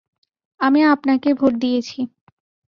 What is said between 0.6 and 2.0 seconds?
আমি আপনাকেই ভোট দিয়েছি।